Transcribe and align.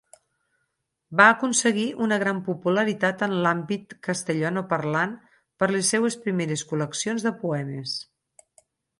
Va 1.19 1.25
aconseguir 1.31 1.83
una 2.05 2.15
gran 2.23 2.37
popularitat 2.47 3.21
en 3.27 3.35
l'àmbit 3.45 3.93
castellanoparlant 4.07 5.13
per 5.63 5.67
les 5.75 5.91
seues 5.95 6.17
primeres 6.23 6.63
col·leccions 6.71 7.27
de 7.27 7.33
poemes. 7.43 7.95